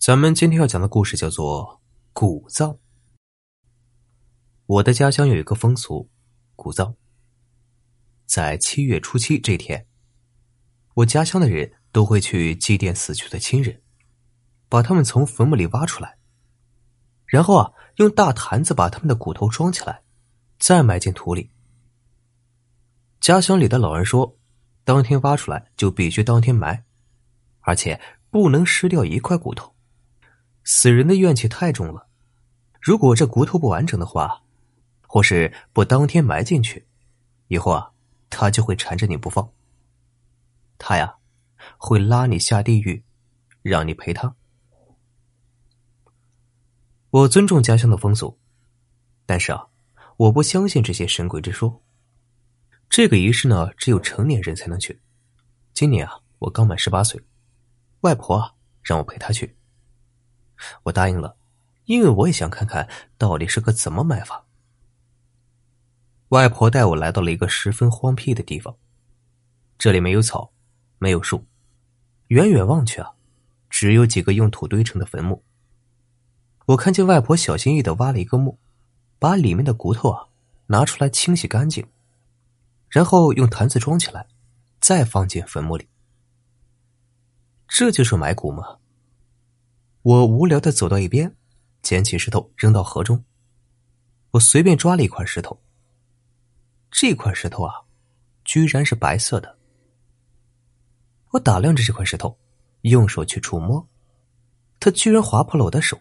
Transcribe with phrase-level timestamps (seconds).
[0.00, 1.82] 咱们今天要讲的故事叫做
[2.14, 2.78] 古葬。
[4.64, 6.08] 我的家乡有一个风俗，
[6.56, 6.96] 古葬。
[8.24, 9.86] 在七月初七这天，
[10.94, 13.82] 我家乡的人都会去祭奠死去的亲人，
[14.70, 16.16] 把他们从坟墓里挖出来，
[17.26, 20.02] 然后啊，用大坛子把他们的骨头装起来，
[20.58, 21.50] 再埋进土里。
[23.20, 24.38] 家乡里的老人说，
[24.82, 26.86] 当天挖出来就必须当天埋，
[27.60, 29.74] 而且不能失掉一块骨头。
[30.64, 32.06] 死人的怨气太重了，
[32.80, 34.42] 如果这骨头不完整的话，
[35.06, 36.86] 或是不当天埋进去，
[37.48, 37.92] 以后啊，
[38.28, 39.52] 他就会缠着你不放。
[40.78, 41.16] 他呀，
[41.76, 43.02] 会拉你下地狱，
[43.62, 44.34] 让你陪他。
[47.10, 48.38] 我尊重家乡的风俗，
[49.26, 49.66] 但是啊，
[50.16, 51.82] 我不相信这些神鬼之说。
[52.88, 55.00] 这个仪式呢，只有成年人才能去。
[55.72, 57.20] 今年啊，我刚满十八岁，
[58.00, 59.56] 外婆啊，让我陪她去。
[60.84, 61.36] 我答应了，
[61.84, 64.44] 因为我也想看看到底是个怎么埋法。
[66.28, 68.76] 外婆带我来到了一个十分荒僻的地方，
[69.78, 70.52] 这里没有草，
[70.98, 71.44] 没有树，
[72.28, 73.12] 远远望去啊，
[73.68, 75.42] 只有几个用土堆成的坟墓。
[76.66, 78.58] 我看见外婆小心翼翼的挖了一个墓，
[79.18, 80.28] 把里面的骨头啊
[80.66, 81.84] 拿出来清洗干净，
[82.88, 84.26] 然后用坛子装起来，
[84.80, 85.88] 再放进坟墓里。
[87.66, 88.79] 这就是埋骨吗？
[90.02, 91.36] 我无聊的走到一边，
[91.82, 93.22] 捡起石头扔到河中。
[94.30, 95.60] 我随便抓了一块石头，
[96.90, 97.74] 这块石头啊，
[98.44, 99.58] 居然是白色的。
[101.32, 102.38] 我打量着这块石头，
[102.82, 103.86] 用手去触摸，
[104.78, 106.00] 它居然划破了我的手。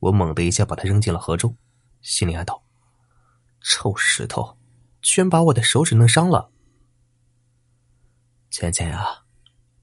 [0.00, 1.56] 我猛的一下把它扔进了河中，
[2.02, 2.62] 心里暗道
[3.62, 4.58] ：“臭石头，
[5.00, 6.50] 居然把我的手指弄伤了。”
[8.50, 9.24] 芊芊啊，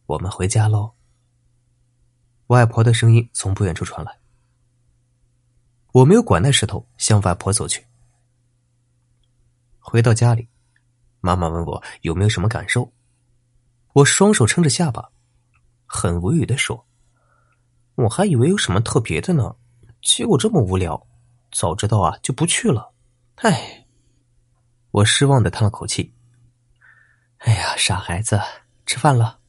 [0.05, 0.93] 我们回家喽。
[2.51, 4.19] 外婆的声音从不远处传来。
[5.93, 7.85] 我没有管那石头，向外婆走去。
[9.79, 10.49] 回到家里，
[11.21, 12.91] 妈妈问我有没有什么感受。
[13.93, 15.11] 我双手撑着下巴，
[15.85, 16.85] 很无语的说
[17.95, 19.55] ：“我还以为有什么特别的呢，
[20.01, 21.07] 结果这么无聊。
[21.53, 22.93] 早知道啊，就不去了。”
[23.43, 23.87] 唉，
[24.91, 26.13] 我失望的叹了口气。
[27.37, 28.41] 哎呀，傻孩子，
[28.85, 29.39] 吃饭了。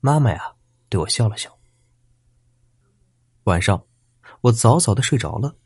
[0.00, 0.54] 妈妈呀，
[0.88, 1.57] 对我笑了笑。
[3.48, 3.86] 晚上，
[4.42, 5.56] 我早早的睡着了。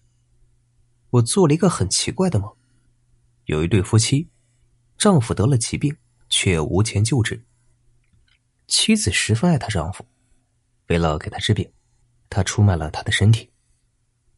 [1.11, 2.57] 我做了一个很奇怪的梦，
[3.47, 4.31] 有一对夫妻，
[4.97, 5.97] 丈夫得了疾病，
[6.31, 7.45] 却无钱救治。
[8.69, 10.07] 妻子十分爱她丈夫，
[10.87, 11.71] 为了给他治病，
[12.31, 13.51] 她出卖了他的身体。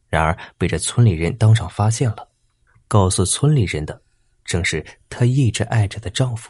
[0.07, 2.29] 然而被这村里人当场发现了，
[2.87, 4.01] 告诉村里人的，
[4.43, 6.49] 正是她一直爱着的丈夫。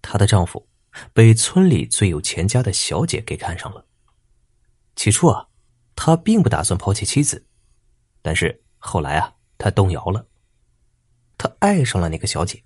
[0.00, 0.66] 她的丈夫
[1.12, 3.86] 被村里最有钱家的小姐给看上了。
[4.96, 5.48] 起初啊。
[6.02, 7.46] 他并不打算抛弃妻子，
[8.22, 10.26] 但是后来啊，他动摇了。
[11.36, 12.64] 他爱上了那个小姐，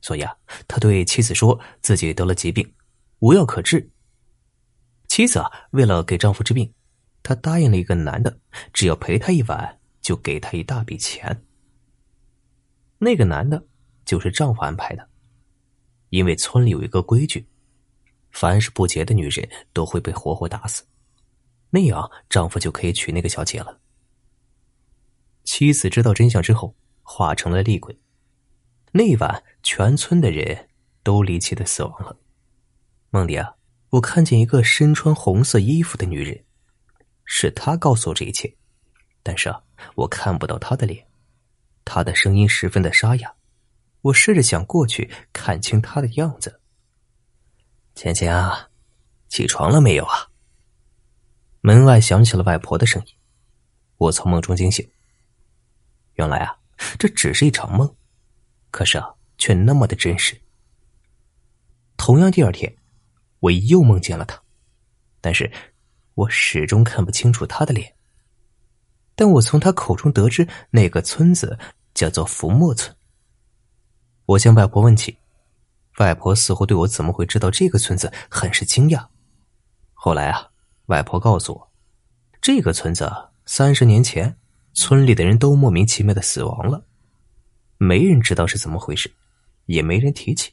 [0.00, 0.32] 所以啊，
[0.68, 2.72] 他对妻子说自己得了疾病，
[3.18, 3.90] 无药可治。
[5.08, 6.72] 妻子啊，为了给丈夫治病，
[7.24, 8.38] 她答应了一个男的，
[8.72, 11.44] 只要陪他一晚，就给他一大笔钱。
[12.98, 13.66] 那个男的，
[14.04, 15.08] 就是丈夫安排的，
[16.10, 17.48] 因为村里有一个规矩，
[18.30, 20.84] 凡是不洁的女人都会被活活打死。
[21.76, 23.78] 那样，丈夫就可以娶那个小姐了。
[25.44, 28.00] 妻子知道真相之后，化成了厉鬼。
[28.92, 30.70] 那晚，全村的人
[31.02, 32.16] 都离奇的死亡了。
[33.10, 33.56] 梦里啊，
[33.90, 36.42] 我看见一个身穿红色衣服的女人，
[37.26, 38.56] 是她告诉我这一切。
[39.22, 39.62] 但是啊，
[39.96, 41.06] 我看不到她的脸，
[41.84, 43.34] 她的声音十分的沙哑。
[44.00, 46.62] 我试着想过去看清她的样子。
[47.94, 48.70] 芊芊啊，
[49.28, 50.30] 起床了没有啊？
[51.66, 53.14] 门外响起了外婆的声音，
[53.96, 54.88] 我从梦中惊醒。
[56.14, 56.56] 原来啊，
[56.96, 57.92] 这只是一场梦，
[58.70, 60.40] 可是啊，却那么的真实。
[61.96, 62.72] 同样，第二天，
[63.40, 64.40] 我又梦见了他，
[65.20, 65.50] 但是，
[66.14, 67.96] 我始终看不清楚他的脸。
[69.16, 71.58] 但我从他口中得知，那个村子
[71.94, 72.96] 叫做福墨村。
[74.26, 75.18] 我向外婆问起，
[75.98, 79.08] 外婆似乎对我怎么会知道这个村子很是惊讶。
[79.94, 80.52] 后来啊。
[80.86, 81.72] 外婆告诉我，
[82.40, 83.10] 这个村子
[83.44, 84.36] 三十年前，
[84.72, 86.84] 村里的人都莫名其妙的死亡了，
[87.76, 89.12] 没人知道是怎么回事，
[89.66, 90.52] 也没人提起。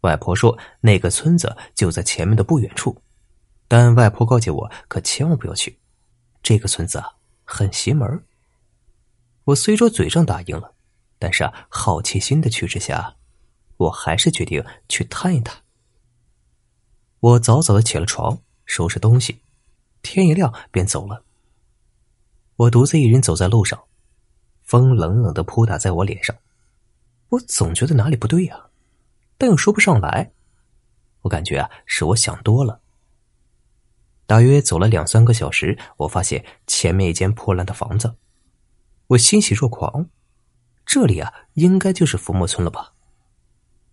[0.00, 3.02] 外婆说，那个村子就在前面的不远处，
[3.66, 5.78] 但外婆告诫我，可千万不要去。
[6.42, 7.12] 这个村子啊，
[7.44, 8.24] 很邪门。
[9.44, 10.74] 我虽说嘴上答应了，
[11.18, 13.16] 但是啊，好奇心的驱使下，
[13.76, 15.62] 我还是决定去探一探。
[17.20, 18.38] 我早早的起了床。
[18.68, 19.40] 收拾东西，
[20.02, 21.24] 天一亮便走了。
[22.54, 23.82] 我独自一人走在路上，
[24.62, 26.36] 风冷冷的扑打在我脸上，
[27.30, 28.66] 我总觉得哪里不对呀，
[29.38, 30.30] 但又说不上来。
[31.22, 32.80] 我感觉啊，是我想多了。
[34.26, 38.14] 大约走了两三个小时，我发现前面一间破烂的房子，
[39.06, 40.06] 我欣喜若狂。
[40.84, 42.92] 这里啊，应该就是浮木村了吧？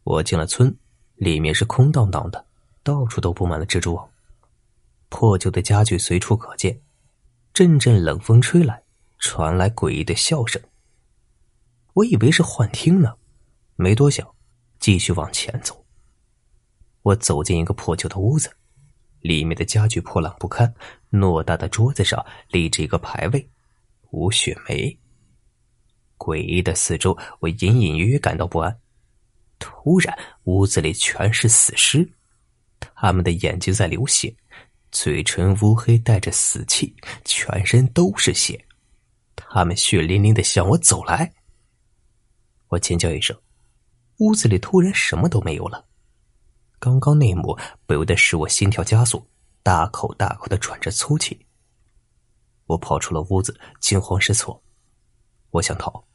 [0.03, 0.77] 我进了村，
[1.15, 2.45] 里面是空荡荡的，
[2.83, 4.09] 到处都布满了蜘蛛网，
[5.09, 6.81] 破旧的家具随处可见。
[7.53, 8.83] 阵阵冷风吹来，
[9.19, 10.61] 传来诡异的笑声。
[11.93, 13.15] 我以为是幻听呢，
[13.75, 14.27] 没多想，
[14.79, 15.85] 继续往前走。
[17.03, 18.51] 我走进一个破旧的屋子，
[19.21, 20.73] 里面的家具破烂不堪，
[21.11, 23.49] 偌大的桌子上立着一个牌位——
[24.11, 24.99] 吴雪梅。
[26.17, 28.77] 诡异的四周，我隐隐约约感到不安。
[29.59, 32.11] 突然，屋子里全是死尸，
[32.95, 34.35] 他们的眼睛在流血，
[34.95, 36.95] 嘴唇乌黑，带着死气，
[37.25, 38.65] 全身都是血，
[39.35, 41.29] 他们血淋淋的向我走来。
[42.69, 43.37] 我尖叫一声，
[44.19, 45.85] 屋子里突然什么都没有了。
[46.79, 49.27] 刚刚那一幕不由得使我心跳加速，
[49.61, 51.45] 大口大口的喘着粗气。
[52.65, 54.63] 我跑出了屋子，惊慌失措。
[55.49, 56.05] 我想逃，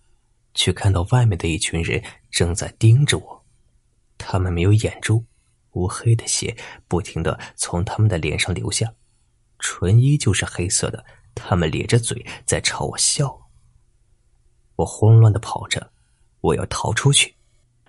[0.55, 3.45] 却看到外面的一群人正在盯着我。
[4.17, 5.23] 他们没有眼珠，
[5.73, 6.57] 乌黑的血
[6.89, 8.93] 不停的从他们的脸上流下，
[9.59, 11.05] 唇依旧是黑色的。
[11.33, 13.49] 他们咧着嘴在朝我笑。
[14.77, 15.93] 我慌乱的跑着，
[16.41, 17.37] 我要逃出去。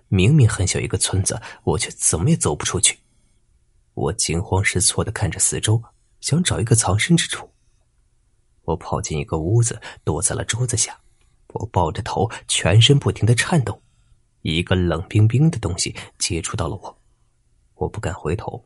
[0.10, 3.00] 明明很小一个村子，我却怎么也走不出去。
[3.94, 5.82] 我惊慌失措的看着四周，
[6.20, 7.50] 想找一个藏身之处。
[8.64, 11.00] 我跑进一个屋子，躲在了桌子下。
[11.54, 13.82] 我抱着头，全身不停的颤抖。
[14.44, 17.01] 一个冷冰冰的东西接触到了我，
[17.82, 18.64] 我不敢回头。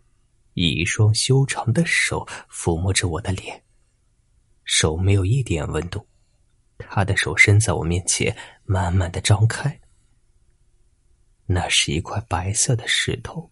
[0.56, 3.63] 一双修长的手抚摸着我的脸，
[4.63, 6.06] 手没有一点温度。
[6.77, 9.79] 他的手伸在我面前，慢慢的张开。
[11.45, 13.50] 那是一块白色的石头，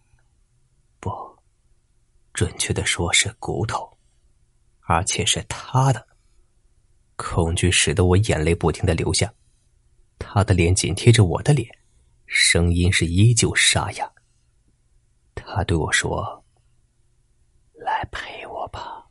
[1.00, 1.10] 不，
[2.32, 3.98] 准确的说是骨头，
[4.80, 6.06] 而且是他的。
[7.16, 9.32] 恐惧使得我眼泪不停的流下，
[10.18, 11.68] 他的脸紧贴着我的脸，
[12.26, 14.13] 声音是依旧沙哑。
[15.46, 16.44] 他对我说
[17.74, 19.03] ：“来陪我吧。”